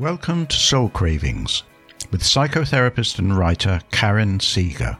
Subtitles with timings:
[0.00, 1.64] Welcome to Soul Cravings
[2.10, 4.96] with psychotherapist and writer Karin Sieger.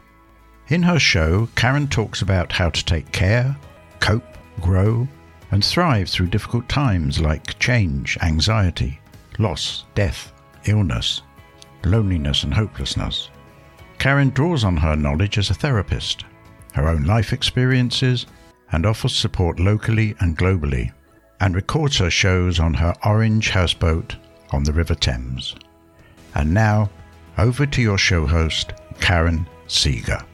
[0.67, 3.57] In her show, Karin talks about how to take care,
[3.99, 5.07] cope, grow,
[5.49, 8.99] and thrive through difficult times like change, anxiety,
[9.39, 10.33] loss, death,
[10.65, 11.23] illness,
[11.83, 13.31] loneliness, and hopelessness.
[13.97, 16.25] Karin draws on her knowledge as a therapist,
[16.75, 18.27] her own life experiences,
[18.71, 20.91] and offers support locally and globally,
[21.39, 24.15] and records her shows on her orange houseboat
[24.53, 25.55] on the River Thames.
[26.35, 26.89] And now,
[27.37, 30.25] over to your show host, Karin Sieger.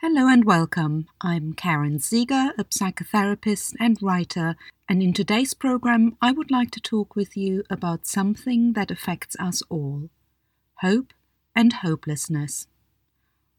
[0.00, 1.06] Hello and welcome.
[1.20, 4.56] I'm Karin Sieger, a psychotherapist and writer,
[4.88, 9.36] and in today's program, I would like to talk with you about something that affects
[9.38, 10.10] us all
[10.80, 11.12] hope
[11.54, 12.66] and hopelessness.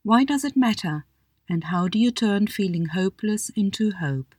[0.04, 1.06] Why does it matter,
[1.50, 4.36] and how do you turn feeling hopeless into hope?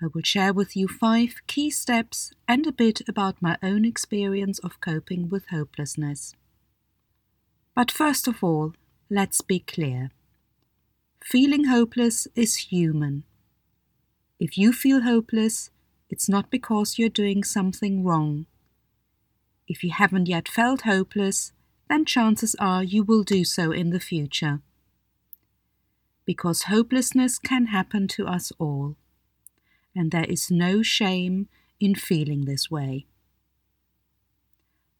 [0.00, 4.60] I will share with you five key steps and a bit about my own experience
[4.60, 6.36] of coping with hopelessness.
[7.74, 8.74] But first of all,
[9.10, 10.12] let's be clear.
[11.20, 13.24] Feeling hopeless is human.
[14.38, 15.70] If you feel hopeless,
[16.08, 18.46] it's not because you're doing something wrong.
[19.66, 21.52] If you haven't yet felt hopeless,
[21.90, 24.60] then chances are you will do so in the future.
[26.24, 28.96] Because hopelessness can happen to us all
[29.98, 31.48] and there is no shame
[31.80, 33.04] in feeling this way.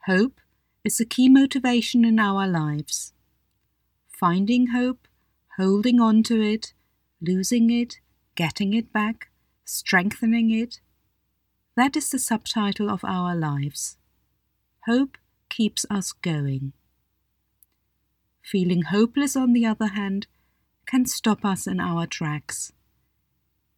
[0.07, 0.41] Hope
[0.83, 3.13] is a key motivation in our lives.
[4.09, 5.07] Finding hope,
[5.57, 6.73] holding on to it,
[7.21, 8.01] losing it,
[8.35, 9.29] getting it back,
[9.65, 10.81] strengthening it,
[11.77, 13.99] that is the subtitle of our lives.
[14.87, 15.17] Hope
[15.49, 16.73] keeps us going.
[18.43, 20.27] Feeling hopeless, on the other hand,
[20.87, 22.73] can stop us in our tracks.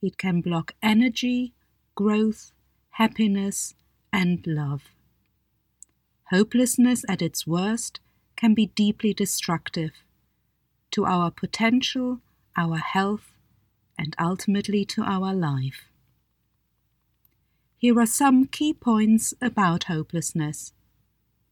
[0.03, 1.53] It can block energy,
[1.95, 2.53] growth,
[2.91, 3.75] happiness,
[4.13, 4.83] and love.
[6.31, 8.01] Hopelessness at its worst
[8.37, 9.91] can be deeply destructive
[10.93, 12.21] to our potential,
[12.57, 13.33] our health,
[13.99, 15.87] and ultimately to our life.
[17.77, 20.73] Here are some key points about hopelessness.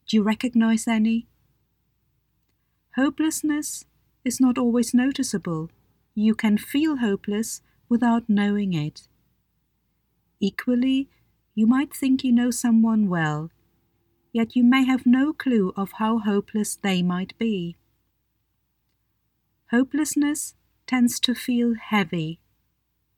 [0.07, 1.27] Do you recognize any?
[2.97, 3.85] Hopelessness
[4.25, 5.71] is not always noticeable.
[6.15, 9.09] You can feel hopeless without knowing it.
[10.41, 11.09] Equally,
[11.55, 13.51] you might think you know someone well,
[14.33, 17.77] yet you may have no clue of how hopeless they might be.
[19.71, 20.55] Hopelessness
[20.87, 22.39] tends to feel heavy,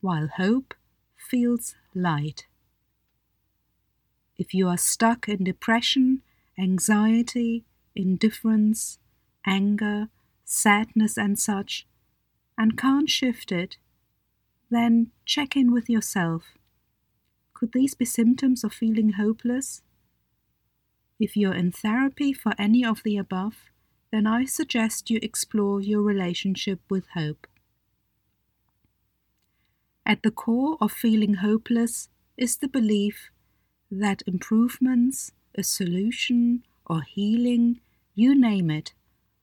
[0.00, 0.74] while hope
[1.16, 2.46] feels light.
[4.38, 6.22] If you are stuck in depression,
[6.58, 7.64] anxiety,
[7.94, 8.98] indifference,
[9.44, 10.08] anger,
[10.44, 11.86] sadness, and such,
[12.56, 13.76] and can't shift it,
[14.70, 16.44] then check in with yourself.
[17.52, 19.82] Could these be symptoms of feeling hopeless?
[21.18, 23.70] If you're in therapy for any of the above,
[24.10, 27.46] then I suggest you explore your relationship with hope.
[30.06, 33.30] At the core of feeling hopeless is the belief
[33.90, 37.80] that improvements, a solution, or healing,
[38.14, 38.94] you name it,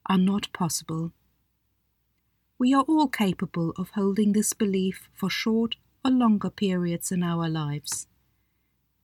[0.07, 1.13] are not possible.
[2.59, 7.47] We are all capable of holding this belief for short or longer periods in our
[7.47, 8.07] lives.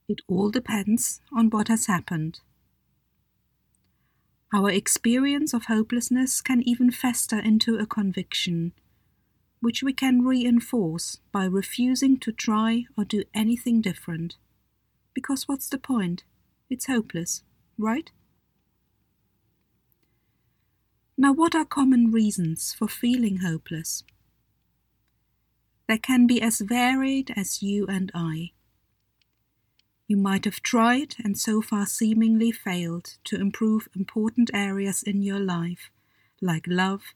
[0.08, 2.40] It all depends on what has happened.
[4.52, 8.74] Our experience of hopelessness can even fester into a conviction,
[9.62, 14.36] which we can reinforce by refusing to try or do anything different.
[15.14, 16.24] Because what's the point?
[16.70, 17.44] It's hopeless,
[17.78, 18.12] right?
[21.24, 24.04] Now, what are common reasons for feeling hopeless?
[25.88, 28.52] They can be as varied as you and I.
[30.06, 35.40] You might have tried and so far seemingly failed to improve important areas in your
[35.40, 35.90] life,
[36.42, 37.14] like love,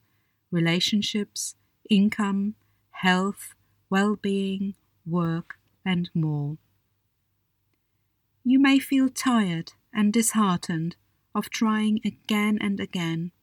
[0.52, 1.56] relationships,
[1.90, 2.56] income,
[2.92, 3.56] health,
[3.90, 4.76] well being,
[5.06, 6.58] work, and more.
[8.46, 10.96] You may feel tired and disheartened
[11.36, 13.34] of trying again and again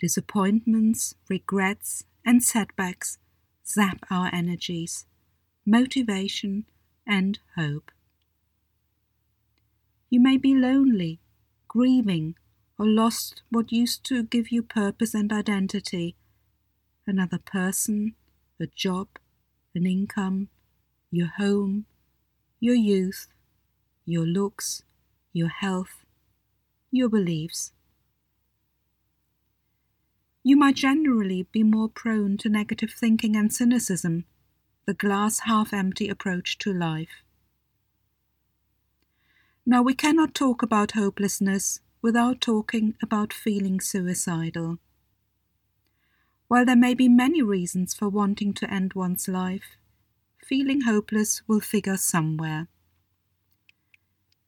[0.00, 3.18] disappointments, regrets, and setbacks
[3.66, 5.06] zap our energies,
[5.64, 6.66] motivation,
[7.06, 7.90] and hope.
[10.10, 11.20] You may be lonely,
[11.68, 12.36] grieving,
[12.78, 16.16] or lost what used to give you purpose and identity
[17.06, 18.14] another person,
[18.60, 19.08] a job,
[19.74, 20.48] an income,
[21.10, 21.84] your home,
[22.60, 23.26] your youth,
[24.06, 24.82] your looks,
[25.32, 26.04] your health,
[26.90, 27.73] your beliefs
[30.46, 34.26] you might generally be more prone to negative thinking and cynicism,
[34.84, 37.24] the glass half empty approach to life.
[39.64, 44.78] Now, we cannot talk about hopelessness without talking about feeling suicidal.
[46.48, 49.78] While there may be many reasons for wanting to end one's life,
[50.46, 52.68] feeling hopeless will figure somewhere.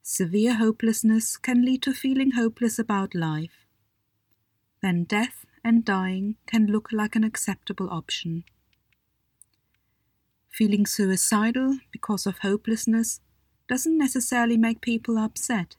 [0.02, 3.64] Severe hopelessness can lead to feeling hopeless about life.
[4.82, 8.44] Then death and dying can look like an acceptable option.
[10.48, 13.20] Feeling suicidal because of hopelessness
[13.68, 15.74] doesn't necessarily make people upset.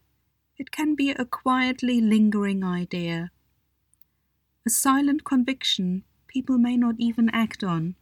[0.57, 3.31] It can be a quietly lingering idea.
[4.65, 7.95] A silent conviction people may not even act on,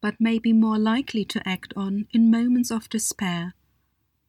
[0.00, 3.54] but may be more likely to act on in moments of despair,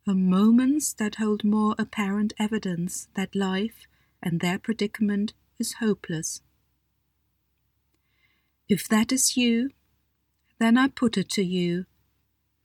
[0.08, 3.88] or moments that hold more apparent evidence that life
[4.22, 6.42] and their predicament is hopeless.
[8.70, 9.70] If that is you,
[10.60, 11.86] then I put it to you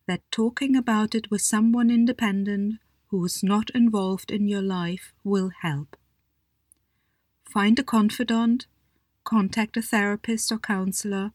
[0.07, 5.51] that talking about it with someone independent who is not involved in your life will
[5.63, 5.97] help.
[7.45, 8.67] Find a confidant,
[9.25, 11.33] contact a therapist or counselor,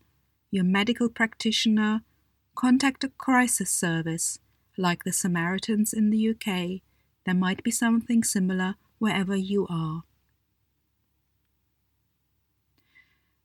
[0.52, 2.02] your medical practitioner,
[2.56, 4.40] contact a crisis service
[4.78, 6.82] like the Samaritans in the UK.
[7.26, 10.04] There might be something similar wherever you are.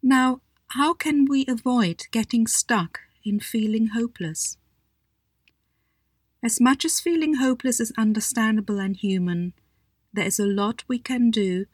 [0.02, 4.56] Now, how can we avoid getting stuck in feeling hopeless?
[6.42, 9.54] As much as feeling hopeless is understandable and human,
[10.12, 11.66] there is a lot we can do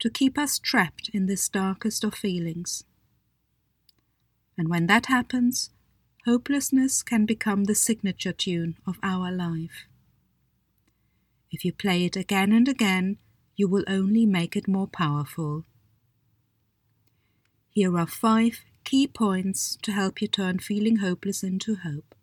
[0.00, 2.84] to keep us trapped in this darkest of feelings.
[4.58, 5.70] And when that happens,
[6.26, 9.86] hopelessness can become the signature tune of our life.
[11.50, 13.18] If you play it again and again,
[13.56, 15.64] you will only make it more powerful.
[17.74, 22.14] Here are five key points to help you turn feeling hopeless into hope.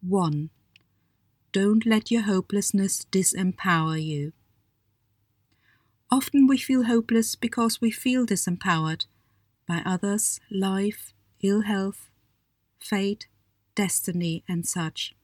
[0.00, 0.50] 1.
[1.50, 4.32] Don't let your hopelessness disempower you.
[6.12, 9.06] Often we feel hopeless because we feel disempowered
[9.66, 11.12] by others, life,
[11.42, 12.08] ill health,
[12.78, 13.26] fate,
[13.74, 15.16] destiny, and such.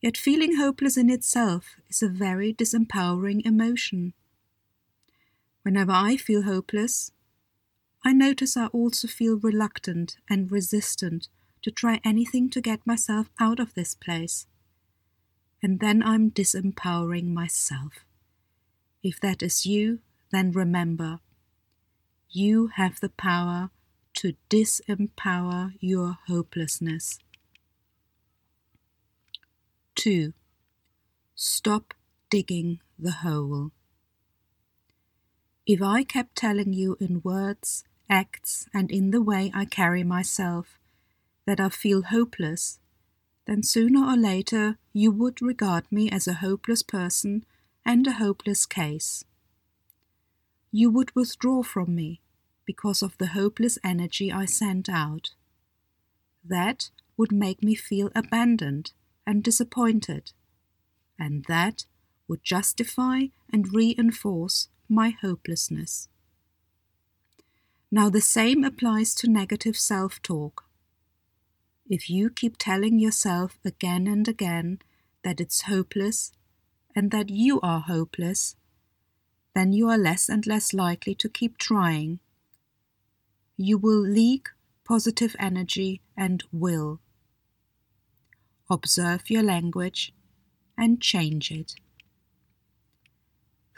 [0.00, 4.14] Yet feeling hopeless in itself is a very disempowering emotion.
[5.62, 7.12] Whenever I feel hopeless,
[8.04, 11.28] I notice I also feel reluctant and resistant
[11.62, 14.46] to try anything to get myself out of this place.
[15.62, 18.04] And then I'm disempowering myself.
[19.04, 20.00] If that is you,
[20.32, 21.20] then remember,
[22.28, 23.70] you have the power
[24.14, 27.18] to disempower your hopelessness.
[29.94, 30.32] 2.
[31.34, 31.94] Stop
[32.30, 33.70] digging the hole.
[35.72, 40.78] If I kept telling you in words, acts, and in the way I carry myself
[41.46, 42.78] that I feel hopeless,
[43.46, 47.46] then sooner or later you would regard me as a hopeless person
[47.86, 49.24] and a hopeless case.
[50.70, 52.20] You would withdraw from me
[52.66, 55.30] because of the hopeless energy I sent out.
[56.44, 58.92] That would make me feel abandoned
[59.26, 60.32] and disappointed,
[61.18, 61.86] and that
[62.28, 66.08] would justify and reinforce my hopelessness.
[67.90, 70.64] Now, the same applies to negative self talk.
[71.88, 74.78] If you keep telling yourself again and again
[75.24, 76.32] that it's hopeless
[76.94, 78.56] and that you are hopeless,
[79.54, 82.20] then you are less and less likely to keep trying.
[83.56, 84.48] You will leak
[84.84, 87.00] positive energy and will.
[88.70, 90.14] Observe your language
[90.78, 91.74] and change it.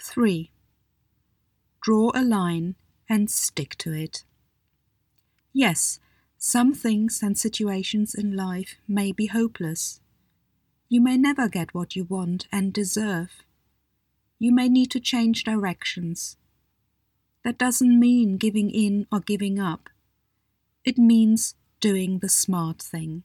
[0.00, 0.50] 3
[1.84, 2.74] draw a line
[3.10, 4.24] and stick to it.
[5.52, 6.00] Yes,
[6.38, 10.00] some things and situations in life may be hopeless.
[10.88, 13.44] You may never get what you want and deserve.
[14.38, 16.38] You may need to change directions.
[17.44, 19.90] That doesn't mean giving in or giving up.
[20.86, 23.24] It means doing the smart thing.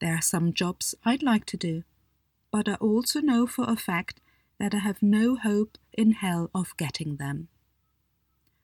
[0.00, 1.82] There are some jobs I'd like to do,
[2.52, 4.20] but I also know for a fact
[4.58, 7.48] that I have no hope in hell of getting them.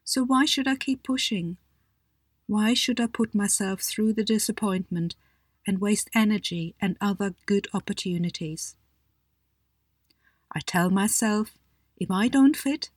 [0.05, 1.59] So why should I keep pushing?
[2.47, 5.15] Why should I put myself through the disappointment
[5.67, 8.75] and waste energy and other good opportunities?
[10.55, 11.53] I tell myself,
[11.97, 12.91] if I don't fit,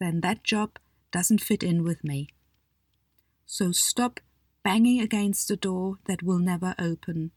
[0.00, 0.78] then that job
[1.12, 2.28] doesn't fit in with me.
[3.44, 4.20] So stop
[4.64, 7.30] banging against the door that will never open.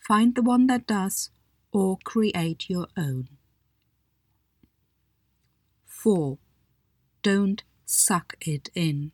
[0.00, 1.30] Find the one that does,
[1.72, 3.28] or create your own.
[6.04, 6.36] 4.
[7.22, 9.10] Don't suck it in.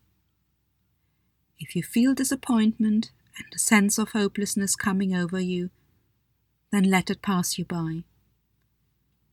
[1.60, 5.70] If you feel disappointment and a sense of hopelessness coming over you,
[6.72, 8.02] then let it pass you by.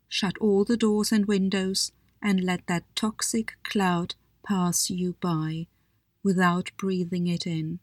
[0.07, 4.13] Shut all the doors and windows and let that toxic cloud
[4.47, 5.65] pass you by
[6.23, 7.79] without breathing it in.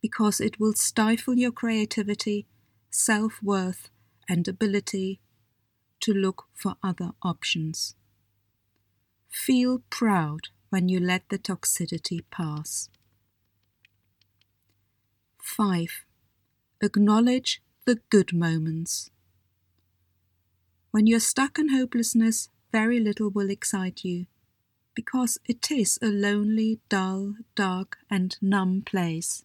[0.00, 2.46] Because it will stifle your creativity,
[2.88, 3.90] self worth,
[4.28, 5.18] and ability
[6.02, 7.96] to look for other options.
[9.34, 12.88] Feel proud when you let the toxicity pass.
[15.42, 16.04] 5.
[16.80, 19.10] Acknowledge the good moments.
[20.92, 24.26] When you're stuck in hopelessness, very little will excite you,
[24.94, 29.44] because it is a lonely, dull, dark, and numb place.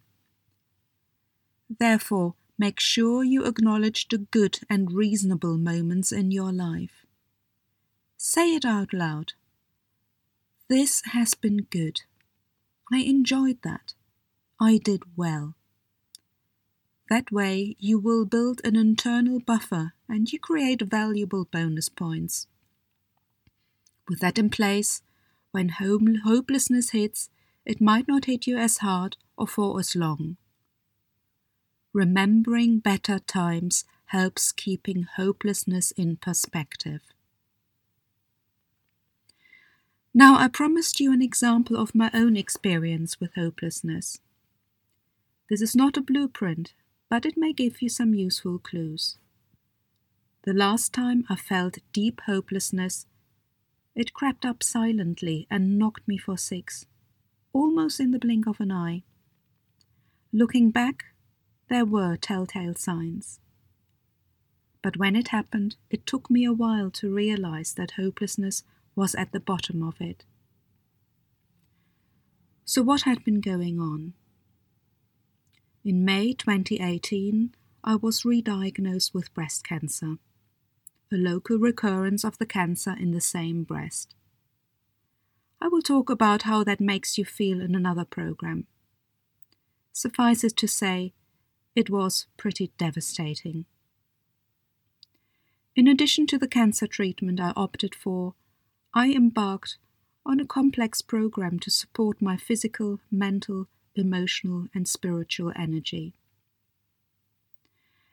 [1.67, 7.07] Therefore, make sure you acknowledge the good and reasonable moments in your life.
[8.17, 9.33] Say it out loud.
[10.69, 12.01] This has been good.
[12.93, 13.95] I enjoyed that.
[14.61, 15.55] I did well.
[17.09, 22.45] That way, you will build an internal buffer and you create valuable bonus points.
[24.07, 25.01] With that in place,
[25.51, 27.31] when home- hopelessness hits,
[27.65, 30.37] it might not hit you as hard or for as long.
[31.93, 37.01] Remembering better times helps keeping hopelessness in perspective.
[40.13, 44.19] Now, I promised you an example of my own experience with hopelessness.
[45.49, 46.73] This is not a blueprint,
[47.09, 49.17] but it may give you some useful clues.
[50.43, 53.05] The last time I felt deep hopelessness,
[53.93, 56.85] it crept up silently and knocked me for six,
[57.53, 59.03] almost in the blink of an eye.
[60.31, 61.05] Looking back,
[61.69, 63.39] there were telltale signs.
[64.81, 68.63] But when it happened, it took me a while to realize that hopelessness
[68.95, 70.25] was at the bottom of it.
[72.65, 74.13] So, what had been going on?
[75.83, 80.17] In May 2018, I was re diagnosed with breast cancer,
[81.11, 84.13] a local recurrence of the cancer in the same breast.
[85.61, 88.67] I will talk about how that makes you feel in another program.
[89.91, 91.13] Suffice it to say,
[91.75, 93.65] it was pretty devastating.
[95.75, 98.35] In addition to the cancer treatment I opted for,
[98.93, 99.77] I embarked
[100.25, 106.13] on a complex program to support my physical, mental, emotional, and spiritual energy.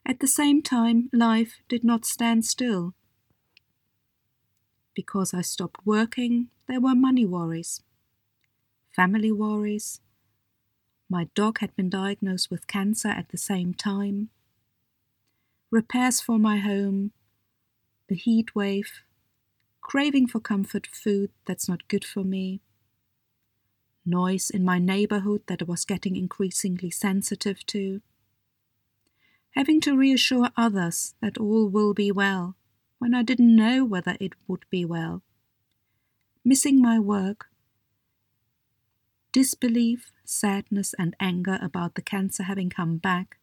[0.04, 2.94] At the same time, life did not stand still.
[4.94, 7.82] Because I stopped working, there were money worries,
[8.90, 10.00] family worries.
[11.08, 14.30] My dog had been diagnosed with cancer at the same time.
[15.70, 17.12] Repairs for my home,
[18.10, 19.02] a heat wave,
[19.86, 22.60] craving for comfort food that's not good for me,
[24.04, 28.00] noise in my neighborhood that I was getting increasingly sensitive to,
[29.52, 32.56] having to reassure others that all will be well
[32.98, 35.22] when I didn't know whether it would be well,
[36.44, 37.46] missing my work,
[39.30, 43.38] disbelief, sadness, and anger about the cancer having come back,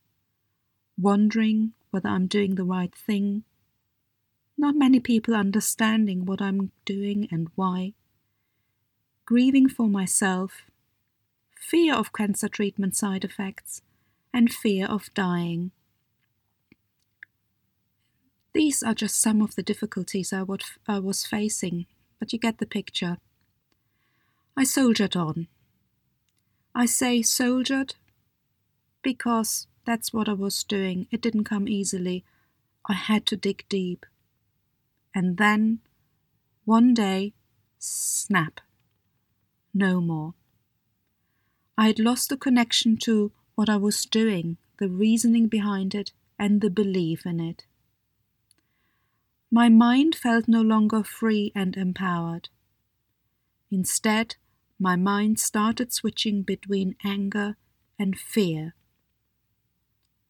[0.99, 3.45] wondering whether I'm doing the right thing,
[4.57, 7.93] not many people understanding what I'm doing and why
[9.25, 10.63] grieving for myself,
[11.57, 13.81] fear of cancer treatment side effects,
[14.33, 15.71] and fear of dying.
[18.53, 20.43] These are just some of the difficulties I,
[20.99, 21.85] was facing,
[22.19, 23.17] but you get the picture.
[24.57, 25.47] I soldiered on.
[26.75, 27.95] I say soldiered
[29.01, 31.07] because that's what I was doing.
[31.11, 32.23] It didn't come easily.
[32.85, 34.05] I had to dig deep.
[35.15, 35.79] And then,
[36.65, 37.33] one day,
[37.77, 38.61] snap
[39.73, 40.33] no more.
[41.77, 46.61] I had lost the connection to what I was doing, the reasoning behind it, and
[46.61, 47.65] the belief in it.
[49.51, 52.49] My mind felt no longer free and empowered.
[53.71, 54.35] Instead,
[54.79, 57.55] my mind started switching between anger
[57.97, 58.75] and fear.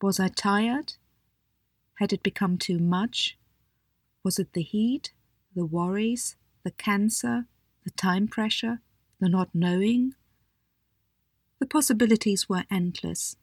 [0.01, 0.93] Was I tired?
[1.95, 3.37] Had it become too much?
[4.23, 5.13] Was it the heat,
[5.55, 7.45] the worries, the cancer,
[7.83, 8.79] the time pressure?
[9.23, 10.13] the not knowing.
[11.59, 13.37] The possibilities were endless.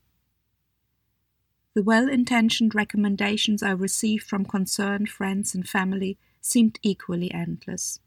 [1.74, 8.00] The well intentioned recommendations I received from concerned friends and family seemed equally endless.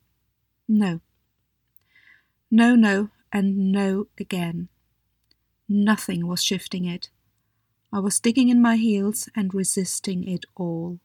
[0.67, 1.01] No.
[2.51, 4.69] No, no, and no again.
[5.67, 7.09] Nothing was shifting it.
[7.91, 10.99] I was digging in my heels and resisting it all.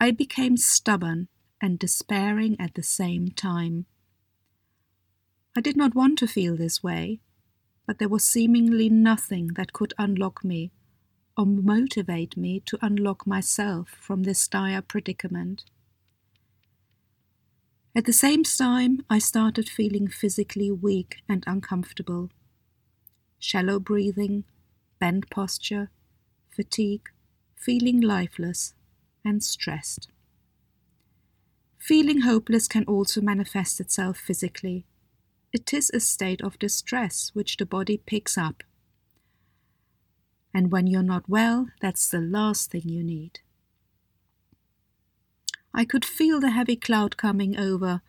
[0.00, 1.28] I became stubborn
[1.60, 3.86] and despairing at the same time.
[5.56, 7.20] I did not want to feel this way,
[7.84, 10.70] but there was seemingly nothing that could unlock me,
[11.36, 15.64] or motivate me to unlock myself from this dire predicament.
[17.96, 22.30] At the same time, I started feeling physically weak and uncomfortable.
[23.40, 24.44] Shallow breathing,
[25.00, 25.90] bent posture,
[26.50, 27.08] fatigue,
[27.56, 28.74] feeling lifeless,
[29.24, 30.08] and stressed.
[31.78, 34.84] Feeling hopeless can also manifest itself physically.
[35.52, 38.62] It is a state of distress which the body picks up.
[40.52, 43.40] And when you're not well, that's the last thing you need.
[45.72, 48.02] I could feel the heavy cloud coming over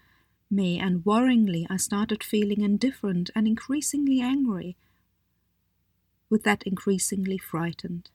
[0.50, 4.76] me, and worryingly, I started feeling indifferent and increasingly angry,
[6.30, 8.10] with that increasingly frightened.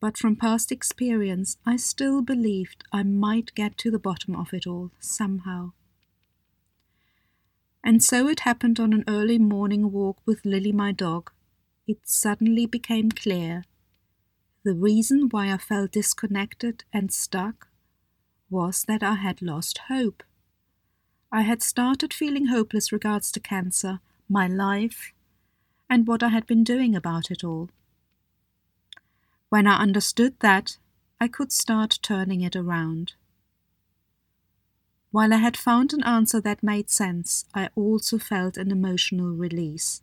[0.00, 4.66] But from past experience, I still believed I might get to the bottom of it
[4.66, 5.72] all somehow.
[7.82, 11.30] And so it happened on an early morning walk with Lily, my dog.
[11.86, 13.64] It suddenly became clear.
[14.64, 17.68] The reason why I felt disconnected and stuck
[18.50, 20.22] was that I had lost hope.
[21.32, 25.12] I had started feeling hopeless regards to cancer, my life,
[25.88, 27.70] and what I had been doing about it all.
[29.50, 30.76] When I understood that,
[31.20, 33.14] I could start turning it around.
[35.10, 40.02] While I had found an answer that made sense, I also felt an emotional release.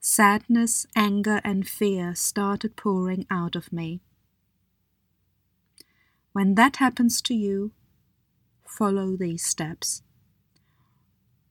[0.00, 4.00] Sadness, anger, and fear started pouring out of me.
[6.32, 7.70] When that happens to you,
[8.66, 10.02] follow these steps.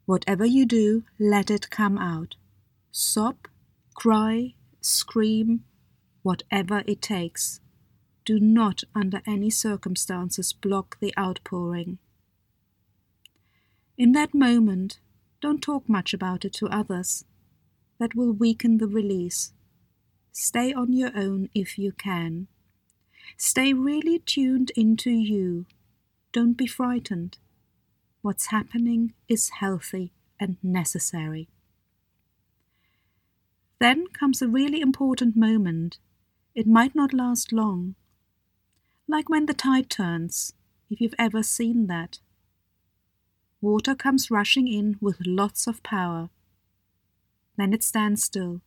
[0.06, 2.36] Whatever you do, let it come out.
[2.92, 3.48] Sob,
[3.96, 5.64] cry, scream,
[6.26, 7.60] whatever it takes.
[8.26, 12.00] Do not, under any circumstances, block the outpouring.
[13.96, 14.98] In that moment,
[15.40, 17.26] don't talk much about it to others.
[18.00, 19.54] That will weaken the release.
[20.32, 22.48] Stay on your own if you can.
[23.38, 25.68] Stay really tuned into you.
[26.34, 27.38] Don't be frightened.
[28.24, 31.50] What's happening is healthy and necessary.
[33.80, 36.00] Then comes a really important moment
[36.56, 37.96] it might not last long.
[39.08, 40.54] Like when the tide turns,
[40.90, 42.20] if you've ever seen that.
[43.60, 46.30] Water comes rushing in with lots of power.
[47.58, 48.62] Then it stands still.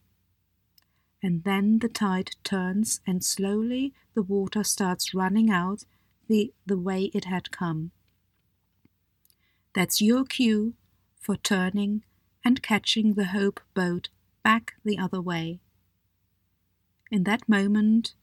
[1.23, 5.85] And then the tide turns and slowly the water starts running out
[6.29, 7.91] the, the way it had come.
[9.75, 10.75] That's your cue
[11.21, 12.05] for turning
[12.45, 14.11] and catching the hope boat
[14.43, 15.61] back the other way
[17.11, 18.15] in that moment,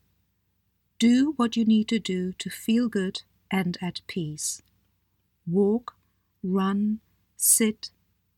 [1.00, 4.62] do what you need to do to feel good and at peace.
[5.48, 5.96] Walk,
[6.44, 7.00] run,
[7.36, 7.90] sit,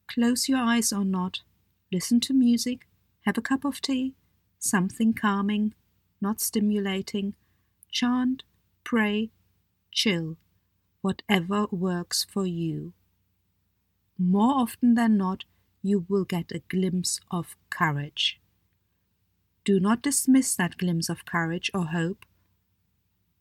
[0.08, 1.42] close your eyes or not,
[1.92, 2.88] listen to music,
[3.26, 4.14] have a cup of tea,
[4.60, 5.74] something calming,
[6.22, 7.36] not stimulating,
[7.92, 8.44] chant,
[8.84, 9.30] pray,
[9.92, 10.38] chill,
[11.02, 12.94] whatever works for you.
[14.18, 15.46] More often than not,
[15.84, 18.40] you will get a glimpse of courage.
[19.68, 22.26] Do not dismiss that glimpse of courage or hope.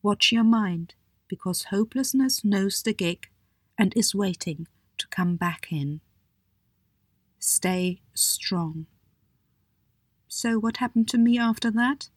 [0.03, 0.93] Watch your mind,
[1.29, 3.29] because hopelessness knows the gig
[3.77, 6.01] and is waiting to come back in.
[7.39, 8.87] Stay strong.
[10.27, 12.09] So, what happened to me after that?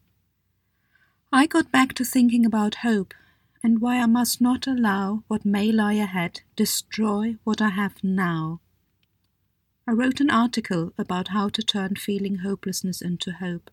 [1.33, 3.15] I got back to thinking about hope
[3.63, 8.61] and why I must not allow what may lie ahead destroy what I have now.
[9.87, 13.71] I wrote an article about how to turn feeling hopelessness into hope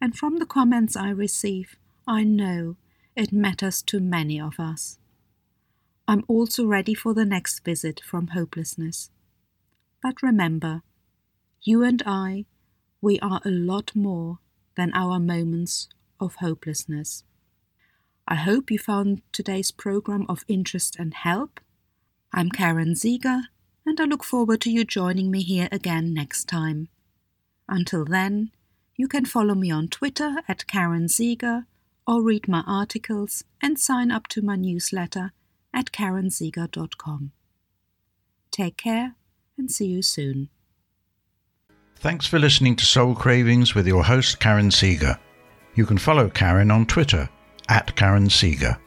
[0.00, 2.76] and from the comments I receive, I know
[3.14, 4.98] it matters to many of us.
[6.08, 9.10] I'm also ready for the next visit from hopelessness.
[10.02, 10.82] But remember,
[11.62, 12.44] you and I,
[13.00, 14.38] we are a lot more
[14.76, 15.88] than our moments
[16.20, 17.24] of hopelessness.
[18.28, 21.60] I hope you found today's program of interest and help.
[22.32, 23.42] I'm Karin Sieger,
[23.84, 26.88] and I look forward to you joining me here again next time.
[27.68, 28.50] Until then,
[28.96, 31.66] you can follow me on Twitter at Karin Sieger
[32.06, 35.32] or read my articles and sign up to my newsletter
[35.74, 37.32] at karinsieger.com.
[38.50, 39.14] Take care
[39.58, 40.48] and see you soon.
[41.96, 45.18] Thanks for listening to Soul Cravings with your host Karin Sieger.
[45.74, 47.28] You can follow Karin on Twitter
[47.68, 48.78] at Karin Sieger.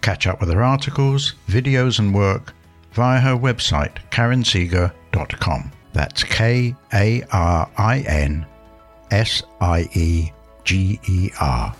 [0.00, 2.52] Catch up with her articles, videos, and work
[2.92, 5.72] via her website karinsieger.com.
[5.92, 8.46] That's K A R I N
[9.10, 10.32] S I E
[10.64, 11.74] G E R.